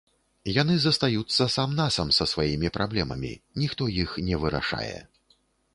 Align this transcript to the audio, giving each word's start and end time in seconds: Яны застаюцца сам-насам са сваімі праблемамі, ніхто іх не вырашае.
Яны 0.61 0.77
застаюцца 0.85 1.43
сам-насам 1.55 2.07
са 2.17 2.25
сваімі 2.33 2.73
праблемамі, 2.79 3.33
ніхто 3.65 3.83
іх 4.07 4.21
не 4.31 4.35
вырашае. 4.45 4.97